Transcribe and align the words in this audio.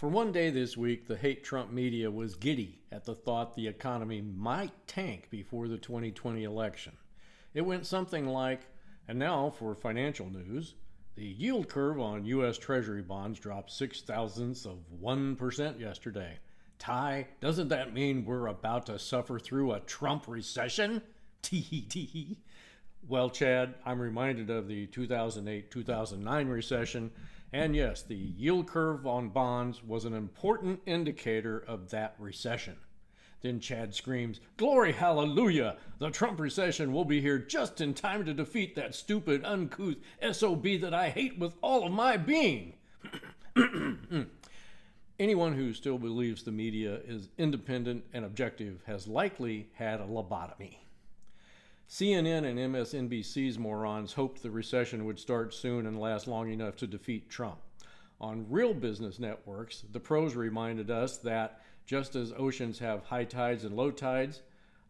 For 0.00 0.08
one 0.08 0.32
day 0.32 0.48
this 0.48 0.78
week, 0.78 1.06
the 1.06 1.16
hate 1.18 1.44
Trump 1.44 1.70
media 1.70 2.10
was 2.10 2.34
giddy 2.34 2.80
at 2.90 3.04
the 3.04 3.14
thought 3.14 3.54
the 3.54 3.68
economy 3.68 4.22
might 4.22 4.72
tank 4.86 5.28
before 5.28 5.68
the 5.68 5.76
2020 5.76 6.42
election. 6.42 6.96
It 7.52 7.66
went 7.66 7.84
something 7.84 8.26
like, 8.26 8.62
and 9.06 9.18
now 9.18 9.50
for 9.50 9.74
financial 9.74 10.30
news, 10.30 10.72
the 11.16 11.26
yield 11.26 11.68
curve 11.68 12.00
on 12.00 12.24
U.S. 12.24 12.56
Treasury 12.56 13.02
bonds 13.02 13.38
dropped 13.38 13.72
six 13.72 14.00
thousandths 14.00 14.64
of 14.64 14.78
1% 15.02 15.78
yesterday. 15.78 16.38
Ty, 16.78 17.26
doesn't 17.42 17.68
that 17.68 17.92
mean 17.92 18.24
we're 18.24 18.46
about 18.46 18.86
to 18.86 18.98
suffer 18.98 19.38
through 19.38 19.72
a 19.72 19.80
Trump 19.80 20.26
recession? 20.26 21.02
Tee 21.42 21.60
hee 21.60 21.82
tee 21.82 22.06
hee. 22.06 22.38
Well, 23.08 23.30
Chad, 23.30 23.74
I'm 23.84 24.00
reminded 24.00 24.50
of 24.50 24.68
the 24.68 24.86
2008 24.86 25.70
2009 25.70 26.48
recession 26.48 27.10
and 27.52 27.74
yes, 27.74 28.02
the 28.02 28.14
yield 28.14 28.68
curve 28.68 29.06
on 29.06 29.30
bonds 29.30 29.82
was 29.82 30.04
an 30.04 30.14
important 30.14 30.80
indicator 30.86 31.58
of 31.58 31.90
that 31.90 32.14
recession. 32.18 32.76
Then 33.42 33.58
Chad 33.58 33.94
screams, 33.94 34.38
Glory, 34.56 34.92
hallelujah! 34.92 35.76
The 35.98 36.10
Trump 36.10 36.38
recession 36.38 36.92
will 36.92 37.06
be 37.06 37.20
here 37.20 37.38
just 37.38 37.80
in 37.80 37.94
time 37.94 38.24
to 38.26 38.34
defeat 38.34 38.76
that 38.76 38.94
stupid, 38.94 39.44
uncouth 39.44 39.96
SOB 40.30 40.62
that 40.80 40.94
I 40.94 41.08
hate 41.08 41.38
with 41.38 41.54
all 41.62 41.86
of 41.86 41.92
my 41.92 42.16
being. 42.16 42.74
Anyone 45.18 45.54
who 45.54 45.74
still 45.74 45.98
believes 45.98 46.42
the 46.42 46.52
media 46.52 47.00
is 47.06 47.30
independent 47.36 48.04
and 48.12 48.24
objective 48.24 48.82
has 48.86 49.08
likely 49.08 49.70
had 49.74 50.00
a 50.00 50.06
lobotomy. 50.06 50.76
CNN 51.90 52.44
and 52.48 52.56
MSNBC's 52.56 53.58
morons 53.58 54.12
hoped 54.12 54.44
the 54.44 54.50
recession 54.50 55.04
would 55.04 55.18
start 55.18 55.52
soon 55.52 55.86
and 55.86 55.98
last 55.98 56.28
long 56.28 56.48
enough 56.48 56.76
to 56.76 56.86
defeat 56.86 57.28
Trump. 57.28 57.58
On 58.20 58.46
real 58.48 58.72
business 58.72 59.18
networks, 59.18 59.82
the 59.90 59.98
pros 59.98 60.36
reminded 60.36 60.88
us 60.88 61.16
that 61.16 61.62
just 61.86 62.14
as 62.14 62.32
oceans 62.36 62.78
have 62.78 63.02
high 63.02 63.24
tides 63.24 63.64
and 63.64 63.74
low 63.74 63.90
tides, 63.90 64.42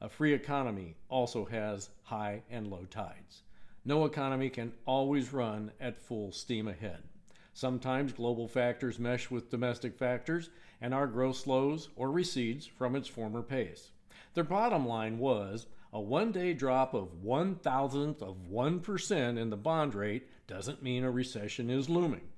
a 0.03 0.11
free 0.11 0.35
economy 0.35 0.95
also 1.09 1.47
has 1.47 1.89
high 2.03 2.43
and 2.51 2.67
low 2.67 2.85
tides. 2.91 3.45
No 3.87 4.05
economy 4.05 4.51
can 4.51 4.75
always 4.85 5.33
run 5.33 5.73
at 5.81 5.97
full 5.97 6.33
steam 6.33 6.69
ahead. 6.69 7.03
Sometimes 7.55 8.13
global 8.13 8.47
factors 8.47 8.99
mesh 8.99 9.31
with 9.31 9.51
domestic 9.51 9.97
factors, 9.97 10.51
and 10.83 10.93
our 10.93 11.07
growth 11.07 11.37
slows 11.37 11.89
or 11.97 12.11
recedes 12.11 12.67
from 12.67 12.95
its 12.95 13.09
former 13.09 13.41
pace. 13.41 13.91
Their 14.35 14.45
bottom 14.45 14.87
line 14.87 15.19
was 15.19 15.67
a 15.93 16.01
one 16.01 16.31
day 16.31 16.53
drop 16.53 16.95
of 16.95 17.23
one 17.23 17.57
thousandth 17.57 18.23
of 18.23 18.37
1% 18.51 19.39
in 19.39 19.51
the 19.51 19.57
bond 19.57 19.95
rate 19.95 20.29
doesn't 20.47 20.83
mean 20.83 21.03
a 21.03 21.11
recession 21.11 21.69
is 21.69 21.89
looming. 21.89 22.29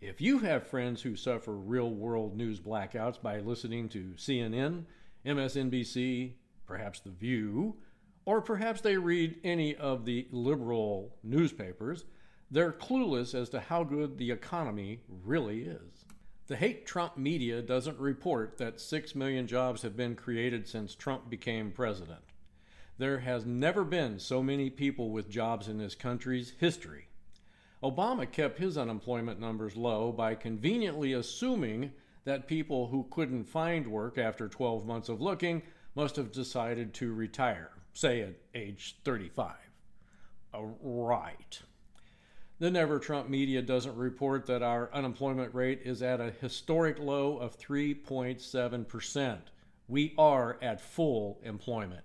If 0.00 0.20
you 0.20 0.40
have 0.40 0.66
friends 0.66 1.02
who 1.02 1.14
suffer 1.14 1.52
real 1.52 1.90
world 1.90 2.36
news 2.36 2.58
blackouts 2.58 3.22
by 3.22 3.38
listening 3.38 3.88
to 3.90 4.14
CNN, 4.16 4.84
MSNBC, 5.24 6.32
perhaps 6.66 6.98
The 6.98 7.10
View, 7.10 7.76
or 8.24 8.40
perhaps 8.40 8.80
they 8.80 8.96
read 8.96 9.38
any 9.44 9.76
of 9.76 10.04
the 10.04 10.26
liberal 10.32 11.14
newspapers, 11.22 12.04
they're 12.50 12.72
clueless 12.72 13.32
as 13.32 13.48
to 13.50 13.60
how 13.60 13.84
good 13.84 14.18
the 14.18 14.32
economy 14.32 15.02
really 15.08 15.62
is. 15.62 16.04
The 16.48 16.56
hate 16.56 16.86
Trump 16.86 17.16
media 17.16 17.62
doesn't 17.62 18.00
report 18.00 18.58
that 18.58 18.80
6 18.80 19.14
million 19.14 19.46
jobs 19.46 19.82
have 19.82 19.96
been 19.96 20.16
created 20.16 20.66
since 20.66 20.94
Trump 20.94 21.30
became 21.30 21.70
president. 21.70 22.22
There 22.98 23.20
has 23.20 23.46
never 23.46 23.84
been 23.84 24.18
so 24.18 24.42
many 24.42 24.68
people 24.68 25.10
with 25.10 25.30
jobs 25.30 25.68
in 25.68 25.78
this 25.78 25.94
country's 25.94 26.52
history. 26.58 27.06
Obama 27.82 28.30
kept 28.30 28.58
his 28.58 28.76
unemployment 28.76 29.40
numbers 29.40 29.76
low 29.76 30.12
by 30.12 30.34
conveniently 30.34 31.12
assuming 31.12 31.92
that 32.24 32.46
people 32.46 32.88
who 32.88 33.06
couldn't 33.10 33.44
find 33.44 33.86
work 33.86 34.18
after 34.18 34.48
12 34.48 34.84
months 34.84 35.08
of 35.08 35.20
looking 35.20 35.62
must 35.94 36.16
have 36.16 36.32
decided 36.32 36.92
to 36.94 37.12
retire, 37.12 37.70
say 37.92 38.20
at 38.20 38.34
age 38.54 38.96
35. 39.04 39.54
Uh, 40.54 40.62
right. 40.82 41.62
The 42.62 42.70
Never 42.70 43.00
Trump 43.00 43.28
media 43.28 43.60
doesn't 43.60 43.96
report 43.96 44.46
that 44.46 44.62
our 44.62 44.88
unemployment 44.94 45.52
rate 45.52 45.80
is 45.84 46.00
at 46.00 46.20
a 46.20 46.30
historic 46.30 47.00
low 47.00 47.36
of 47.38 47.58
3.7%. 47.58 49.38
We 49.88 50.14
are 50.16 50.58
at 50.62 50.80
full 50.80 51.40
employment. 51.42 52.04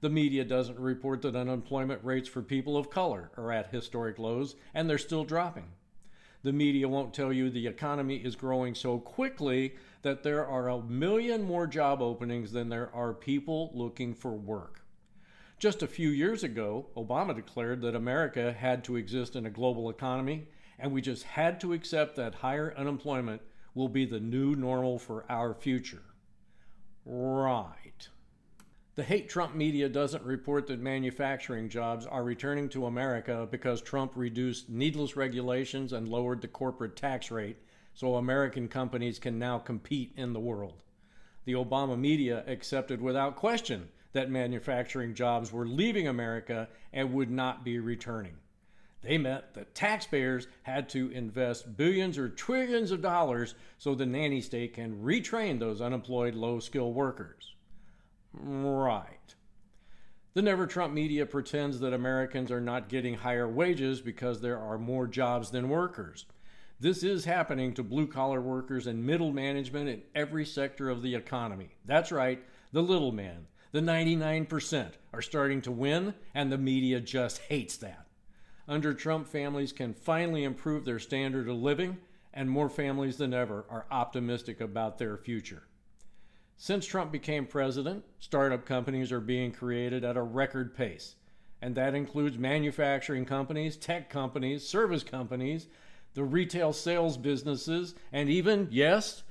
The 0.00 0.08
media 0.08 0.44
doesn't 0.44 0.78
report 0.78 1.22
that 1.22 1.34
unemployment 1.34 2.04
rates 2.04 2.28
for 2.28 2.40
people 2.40 2.76
of 2.76 2.88
color 2.88 3.32
are 3.36 3.50
at 3.50 3.72
historic 3.72 4.20
lows 4.20 4.54
and 4.74 4.88
they're 4.88 4.96
still 4.96 5.24
dropping. 5.24 5.66
The 6.44 6.52
media 6.52 6.88
won't 6.88 7.12
tell 7.12 7.32
you 7.32 7.50
the 7.50 7.66
economy 7.66 8.18
is 8.18 8.36
growing 8.36 8.76
so 8.76 9.00
quickly 9.00 9.74
that 10.02 10.22
there 10.22 10.46
are 10.46 10.68
a 10.68 10.84
million 10.84 11.42
more 11.42 11.66
job 11.66 12.00
openings 12.00 12.52
than 12.52 12.68
there 12.68 12.94
are 12.94 13.12
people 13.12 13.72
looking 13.74 14.14
for 14.14 14.30
work. 14.30 14.79
Just 15.60 15.82
a 15.82 15.86
few 15.86 16.08
years 16.08 16.42
ago, 16.42 16.86
Obama 16.96 17.36
declared 17.36 17.82
that 17.82 17.94
America 17.94 18.50
had 18.50 18.82
to 18.84 18.96
exist 18.96 19.36
in 19.36 19.44
a 19.44 19.50
global 19.50 19.90
economy, 19.90 20.48
and 20.78 20.90
we 20.90 21.02
just 21.02 21.22
had 21.22 21.60
to 21.60 21.74
accept 21.74 22.16
that 22.16 22.36
higher 22.36 22.72
unemployment 22.78 23.42
will 23.74 23.90
be 23.90 24.06
the 24.06 24.20
new 24.20 24.54
normal 24.56 24.98
for 24.98 25.26
our 25.28 25.52
future. 25.52 26.00
Right. 27.04 28.08
The 28.94 29.02
hate 29.02 29.28
Trump 29.28 29.54
media 29.54 29.90
doesn't 29.90 30.24
report 30.24 30.66
that 30.68 30.80
manufacturing 30.80 31.68
jobs 31.68 32.06
are 32.06 32.24
returning 32.24 32.70
to 32.70 32.86
America 32.86 33.46
because 33.50 33.82
Trump 33.82 34.12
reduced 34.14 34.70
needless 34.70 35.14
regulations 35.14 35.92
and 35.92 36.08
lowered 36.08 36.40
the 36.40 36.48
corporate 36.48 36.96
tax 36.96 37.30
rate 37.30 37.58
so 37.92 38.14
American 38.14 38.66
companies 38.66 39.18
can 39.18 39.38
now 39.38 39.58
compete 39.58 40.14
in 40.16 40.32
the 40.32 40.40
world. 40.40 40.84
The 41.44 41.52
Obama 41.52 41.98
media 41.98 42.44
accepted 42.46 43.02
without 43.02 43.36
question 43.36 43.90
that 44.12 44.30
manufacturing 44.30 45.14
jobs 45.14 45.52
were 45.52 45.66
leaving 45.66 46.08
America 46.08 46.68
and 46.92 47.12
would 47.12 47.30
not 47.30 47.64
be 47.64 47.78
returning. 47.78 48.36
They 49.02 49.16
meant 49.16 49.54
that 49.54 49.74
taxpayers 49.74 50.46
had 50.62 50.88
to 50.90 51.10
invest 51.10 51.76
billions 51.76 52.18
or 52.18 52.28
trillions 52.28 52.90
of 52.90 53.00
dollars 53.00 53.54
so 53.78 53.94
the 53.94 54.04
nanny 54.04 54.40
state 54.40 54.74
can 54.74 55.02
retrain 55.02 55.58
those 55.58 55.80
unemployed 55.80 56.34
low 56.34 56.60
skill 56.60 56.92
workers. 56.92 57.54
Right. 58.32 59.34
The 60.34 60.42
Never 60.42 60.66
Trump 60.66 60.92
media 60.92 61.26
pretends 61.26 61.80
that 61.80 61.92
Americans 61.92 62.50
are 62.50 62.60
not 62.60 62.88
getting 62.88 63.14
higher 63.14 63.48
wages 63.48 64.00
because 64.00 64.40
there 64.40 64.58
are 64.58 64.78
more 64.78 65.06
jobs 65.06 65.50
than 65.50 65.68
workers. 65.68 66.26
This 66.78 67.02
is 67.02 67.24
happening 67.24 67.74
to 67.74 67.82
blue 67.82 68.06
collar 68.06 68.40
workers 68.40 68.86
and 68.86 69.04
middle 69.04 69.32
management 69.32 69.88
in 69.88 70.02
every 70.14 70.46
sector 70.46 70.88
of 70.88 71.02
the 71.02 71.14
economy. 71.14 71.70
That's 71.84 72.12
right, 72.12 72.42
the 72.72 72.82
little 72.82 73.12
man, 73.12 73.48
the 73.72 73.80
99%, 73.80 74.92
are 75.12 75.22
starting 75.22 75.62
to 75.62 75.70
win, 75.70 76.14
and 76.34 76.50
the 76.50 76.58
media 76.58 77.00
just 77.00 77.38
hates 77.38 77.76
that. 77.78 78.06
Under 78.66 78.94
Trump, 78.94 79.26
families 79.26 79.72
can 79.72 79.94
finally 79.94 80.44
improve 80.44 80.84
their 80.84 80.98
standard 80.98 81.48
of 81.48 81.56
living, 81.56 81.98
and 82.32 82.48
more 82.48 82.68
families 82.68 83.16
than 83.16 83.34
ever 83.34 83.64
are 83.68 83.86
optimistic 83.90 84.60
about 84.60 84.98
their 84.98 85.16
future. 85.16 85.64
Since 86.56 86.86
Trump 86.86 87.10
became 87.10 87.46
president, 87.46 88.04
startup 88.18 88.66
companies 88.66 89.12
are 89.12 89.20
being 89.20 89.50
created 89.50 90.04
at 90.04 90.16
a 90.16 90.22
record 90.22 90.76
pace. 90.76 91.16
And 91.62 91.74
that 91.74 91.94
includes 91.94 92.38
manufacturing 92.38 93.24
companies, 93.24 93.76
tech 93.76 94.10
companies, 94.10 94.66
service 94.66 95.02
companies, 95.02 95.68
the 96.14 96.24
retail 96.24 96.72
sales 96.72 97.16
businesses, 97.16 97.94
and 98.12 98.28
even, 98.28 98.68
yes, 98.70 99.22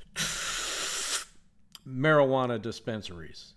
marijuana 1.88 2.62
dispensaries. 2.62 3.54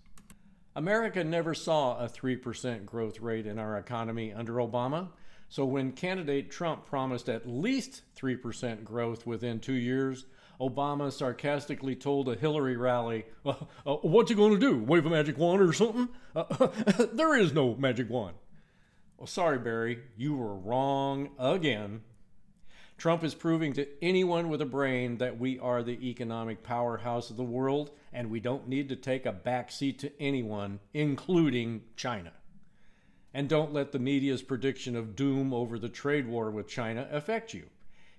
America 0.75 1.23
never 1.23 1.53
saw 1.53 2.03
a 2.03 2.09
3% 2.09 2.85
growth 2.85 3.19
rate 3.19 3.45
in 3.45 3.59
our 3.59 3.77
economy 3.77 4.33
under 4.33 4.53
Obama. 4.53 5.09
So 5.49 5.65
when 5.65 5.91
candidate 5.91 6.49
Trump 6.49 6.85
promised 6.85 7.29
at 7.29 7.47
least 7.47 8.01
3% 8.19 8.83
growth 8.83 9.27
within 9.27 9.59
two 9.59 9.73
years, 9.73 10.25
Obama 10.59 11.11
sarcastically 11.11 11.95
told 11.95 12.27
a 12.27 12.35
Hillary 12.35 12.75
rally, 12.75 13.25
uh, 13.45 13.53
uh, 13.85 13.95
What's 13.97 14.29
he 14.29 14.35
going 14.35 14.53
to 14.53 14.59
do? 14.59 14.79
Wave 14.83 15.05
a 15.05 15.09
magic 15.09 15.37
wand 15.37 15.61
or 15.61 15.73
something? 15.73 16.09
Uh, 16.35 16.67
there 17.13 17.35
is 17.35 17.53
no 17.53 17.75
magic 17.75 18.09
wand. 18.09 18.35
Well, 19.17 19.27
sorry, 19.27 19.59
Barry, 19.59 19.99
you 20.17 20.35
were 20.35 20.55
wrong 20.55 21.29
again. 21.37 22.01
Trump 23.03 23.21
is 23.25 23.35
proving 23.35 23.73
to 23.73 23.85
anyone 24.01 24.47
with 24.47 24.61
a 24.61 24.65
brain 24.65 25.17
that 25.17 25.37
we 25.37 25.59
are 25.59 25.83
the 25.83 26.07
economic 26.07 26.63
powerhouse 26.63 27.29
of 27.29 27.35
the 27.35 27.43
world 27.43 27.91
and 28.13 28.29
we 28.29 28.39
don't 28.39 28.69
need 28.69 28.87
to 28.87 28.95
take 28.95 29.25
a 29.25 29.31
back 29.33 29.69
seat 29.73 29.99
to 29.99 30.21
anyone, 30.21 30.79
including 30.93 31.81
China. 31.97 32.31
And 33.33 33.49
don't 33.49 33.73
let 33.73 33.91
the 33.91 33.99
media's 33.99 34.41
prediction 34.41 34.95
of 34.95 35.17
doom 35.17 35.53
over 35.53 35.77
the 35.77 35.89
trade 35.89 36.25
war 36.25 36.49
with 36.49 36.69
China 36.69 37.05
affect 37.11 37.53
you. 37.53 37.65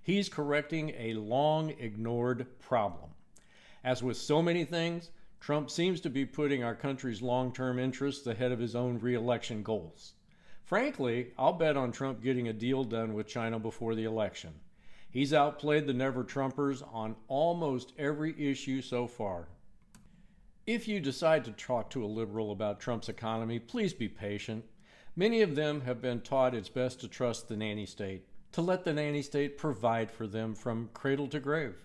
He's 0.02 0.28
correcting 0.28 0.92
a 0.98 1.14
long 1.14 1.70
ignored 1.78 2.46
problem. 2.60 3.08
As 3.82 4.02
with 4.02 4.19
so 4.19 4.42
many 4.42 4.66
things, 4.66 5.08
Trump 5.40 5.70
seems 5.70 5.98
to 6.02 6.10
be 6.10 6.26
putting 6.26 6.62
our 6.62 6.75
country's 6.75 7.22
long 7.22 7.54
term 7.54 7.78
interests 7.78 8.26
ahead 8.26 8.52
of 8.52 8.58
his 8.58 8.76
own 8.76 8.98
reelection 8.98 9.62
goals. 9.62 10.12
Frankly, 10.62 11.28
I'll 11.38 11.54
bet 11.54 11.78
on 11.78 11.90
Trump 11.90 12.22
getting 12.22 12.48
a 12.48 12.52
deal 12.52 12.84
done 12.84 13.14
with 13.14 13.26
China 13.26 13.58
before 13.58 13.94
the 13.94 14.04
election. 14.04 14.52
He's 15.14 15.32
outplayed 15.32 15.87
the 15.87 15.93
Never 15.93 16.25
Trumpers 16.25 16.82
on 16.93 17.14
almost 17.28 17.93
every 17.96 18.34
issue 18.37 18.82
so 18.82 19.06
far. 19.06 19.46
If 20.66 20.88
you 20.88 20.99
decide 20.99 21.44
to 21.44 21.52
talk 21.52 21.88
to 21.90 22.05
a 22.05 22.06
liberal 22.06 22.50
about 22.50 22.81
Trump's 22.81 23.08
economy, 23.08 23.61
please 23.61 23.94
be 23.94 24.08
patient. 24.08 24.64
Many 25.14 25.40
of 25.40 25.55
them 25.55 25.82
have 25.82 26.02
been 26.02 26.20
taught 26.20 26.52
it's 26.52 26.69
best 26.69 27.00
to 27.00 27.06
trust 27.06 27.46
the 27.46 27.56
nanny 27.56 27.87
state, 27.87 28.26
to 28.50 28.61
let 28.61 28.82
the 28.82 28.93
nanny 28.93 29.22
state 29.22 29.56
provide 29.56 30.11
for 30.11 30.26
them 30.26 30.52
from 30.52 30.90
cradle 30.94 31.28
to 31.28 31.38
grave. 31.38 31.76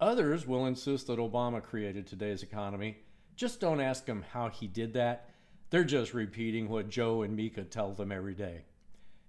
Others 0.00 0.46
will 0.46 0.64
insist 0.64 1.08
that 1.08 1.18
Obama 1.18 1.62
created 1.62 2.06
today's 2.06 2.42
economy. 2.42 2.96
Just 3.36 3.60
don't 3.60 3.82
ask 3.82 4.06
them 4.06 4.24
how 4.32 4.48
he 4.48 4.68
did 4.68 4.94
that. 4.94 5.28
They're 5.68 5.84
just 5.84 6.14
repeating 6.14 6.70
what 6.70 6.88
Joe 6.88 7.20
and 7.20 7.36
Mika 7.36 7.64
tell 7.64 7.92
them 7.92 8.10
every 8.10 8.34
day. 8.34 8.64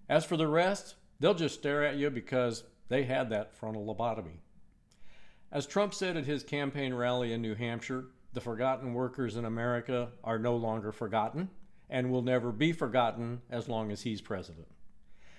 As 0.07 0.23
for 0.23 0.37
the 0.37 0.47
rest, 0.47 0.95
they'll 1.19 1.33
just 1.33 1.55
stare 1.55 1.83
at 1.83 1.97
you 1.97 2.09
because 2.09 2.63
they 2.87 3.03
had 3.03 3.29
that 3.29 3.53
frontal 3.55 3.85
lobotomy. 3.85 4.39
As 5.51 5.65
Trump 5.65 5.93
said 5.93 6.17
at 6.17 6.25
his 6.25 6.43
campaign 6.43 6.93
rally 6.93 7.33
in 7.33 7.41
New 7.41 7.55
Hampshire, 7.55 8.05
the 8.33 8.41
forgotten 8.41 8.93
workers 8.93 9.37
in 9.37 9.45
America 9.45 10.09
are 10.23 10.39
no 10.39 10.55
longer 10.55 10.91
forgotten 10.91 11.49
and 11.89 12.11
will 12.11 12.21
never 12.21 12.51
be 12.51 12.71
forgotten 12.73 13.41
as 13.49 13.69
long 13.69 13.91
as 13.91 14.01
he's 14.01 14.21
president. 14.21 14.67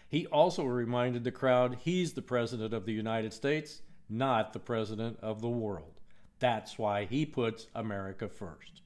He 0.09 0.27
also 0.27 0.65
reminded 0.65 1.25
the 1.25 1.33
crowd 1.33 1.79
he's 1.83 2.13
the 2.13 2.23
president 2.23 2.73
of 2.73 2.87
the 2.87 2.93
United 2.93 3.33
States 3.33 3.83
not 4.09 4.53
the 4.53 4.59
president 4.59 5.19
of 5.21 5.41
the 5.41 5.49
world. 5.49 6.01
That's 6.39 6.79
why 6.79 7.05
he 7.07 7.27
puts 7.27 7.67
America 7.75 8.29
first. 8.29 8.83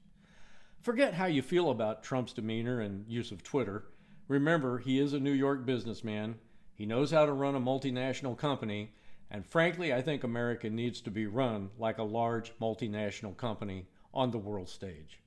Forget 0.81 1.13
how 1.13 1.25
you 1.25 1.41
feel 1.41 1.69
about 1.69 2.03
Trump's 2.03 2.33
demeanor 2.33 2.81
and 2.81 3.07
use 3.07 3.31
of 3.31 3.43
Twitter. 3.43 3.85
Remember, 4.27 4.79
he 4.79 4.99
is 4.99 5.13
a 5.13 5.19
New 5.19 5.33
York 5.33 5.65
businessman. 5.65 6.35
He 6.81 6.87
knows 6.87 7.11
how 7.11 7.27
to 7.27 7.31
run 7.31 7.53
a 7.53 7.61
multinational 7.61 8.35
company. 8.35 8.89
And 9.29 9.45
frankly, 9.45 9.93
I 9.93 10.01
think 10.01 10.23
America 10.23 10.67
needs 10.67 10.99
to 11.01 11.11
be 11.11 11.27
run 11.27 11.69
like 11.77 11.99
a 11.99 12.03
large 12.03 12.57
multinational 12.57 13.37
company 13.37 13.85
on 14.15 14.31
the 14.31 14.39
world 14.39 14.67
stage. 14.67 15.19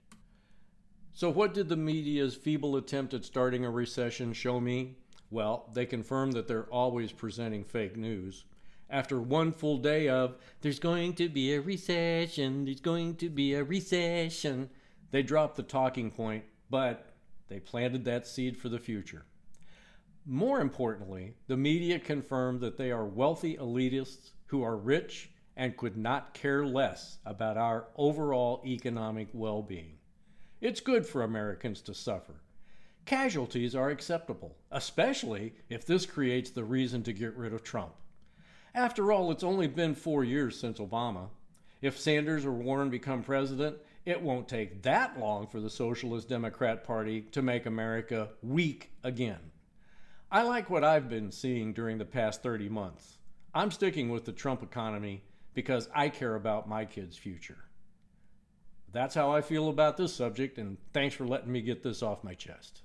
So, 1.13 1.31
what 1.31 1.55
did 1.55 1.69
the 1.69 1.77
media's 1.77 2.35
feeble 2.35 2.75
attempt 2.75 3.15
at 3.15 3.25
starting 3.25 3.65
a 3.65 3.71
recession 3.71 4.33
show 4.33 4.59
me? 4.59 4.97
Well, 5.31 5.71
they 5.73 5.87
confirmed 5.87 6.33
that 6.33 6.49
they're 6.49 6.73
always 6.73 7.13
presenting 7.13 7.63
fake 7.63 7.97
news 7.97 8.43
after 8.91 9.21
one 9.21 9.53
full 9.53 9.79
day 9.79 10.09
of, 10.09 10.35
there's 10.61 10.81
going 10.81 11.13
to 11.13 11.29
be 11.29 11.55
a 11.55 11.61
recession, 11.61 12.65
there's 12.65 12.81
going 12.81 13.15
to 13.15 13.31
be 13.31 13.55
a 13.55 13.63
recession, 13.63 14.71
they 15.13 15.23
dropped 15.23 15.55
the 15.55 15.63
talking 15.63 16.11
point, 16.11 16.43
but 16.69 17.13
they 17.47 17.61
planted 17.61 18.05
that 18.07 18.27
seed 18.27 18.57
for 18.57 18.69
the 18.69 18.81
future. 18.81 19.25
More 20.27 20.61
importantly, 20.61 21.35
the 21.49 21.57
media 21.57 21.99
confirmed 21.99 22.61
that 22.61 22.79
they 22.79 22.91
are 22.91 23.05
wealthy 23.05 23.59
elitists 23.59 24.31
who 24.47 24.63
are 24.63 24.77
rich 24.77 25.31
and 25.55 25.77
could 25.77 25.99
not 25.99 26.33
care 26.33 26.65
less 26.65 27.19
about 27.27 27.59
our 27.59 27.89
overall 27.97 28.63
economic 28.65 29.29
well 29.35 29.61
being. 29.61 29.99
It's 30.63 30.81
good 30.81 31.05
for 31.07 31.23
Americans 31.23 31.83
to 31.83 31.95
suffer. 31.95 32.41
Casualties 33.05 33.75
are 33.75 33.91
acceptable, 33.91 34.57
especially 34.71 35.53
if 35.69 35.85
this 35.85 36.07
creates 36.07 36.51
the 36.51 36.65
reason 36.65 37.03
to 37.03 37.13
get 37.13 37.37
rid 37.37 37.53
of 37.53 37.63
Trump. 37.63 37.93
After 38.75 39.13
all, 39.13 39.31
it's 39.31 39.45
only 39.45 39.67
been 39.67 39.95
four 39.95 40.25
years 40.25 40.59
since 40.59 40.79
Obama. 40.79 41.29
If 41.83 42.01
Sanders 42.01 42.47
or 42.47 42.53
Warren 42.53 42.89
become 42.89 43.23
president, 43.23 43.77
it 44.07 44.23
won't 44.23 44.49
take 44.49 44.83
that 44.83 45.21
long 45.21 45.47
for 45.47 45.61
the 45.61 45.69
Socialist 45.69 46.31
Democrat 46.31 46.83
Party 46.83 47.21
to 47.33 47.43
make 47.43 47.67
America 47.67 48.31
weak 48.43 48.91
again. 49.03 49.51
I 50.35 50.43
like 50.43 50.69
what 50.69 50.83
I've 50.83 51.09
been 51.09 51.31
seeing 51.31 51.73
during 51.73 51.99
the 51.99 52.05
past 52.05 52.43
30 52.43 52.69
months. 52.69 53.19
I'm 53.55 53.71
sticking 53.71 54.09
with 54.09 54.25
the 54.25 54.33
Trump 54.33 54.65
economy 54.65 55.23
because 55.55 55.89
I 55.95 56.09
care 56.09 56.35
about 56.35 56.69
my 56.69 56.87
kids' 56.87 57.17
future. 57.17 57.67
That's 58.91 59.15
how 59.15 59.31
I 59.31 59.43
feel 59.43 59.69
about 59.69 59.97
this 59.97 60.13
subject, 60.13 60.59
and 60.59 60.77
thanks 60.93 61.15
for 61.15 61.25
letting 61.25 61.53
me 61.53 61.61
get 61.61 61.85
this 61.85 62.03
off 62.03 62.25
my 62.25 62.35
chest. 62.35 62.83